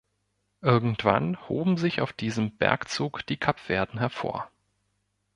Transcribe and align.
Irgendwann 0.63 1.37
hoben 1.47 1.77
sich 1.77 2.01
auf 2.01 2.11
diesem 2.11 2.57
Bergzug 2.57 3.23
die 3.27 3.37
Kapverden 3.37 3.99
hervor. 3.99 4.49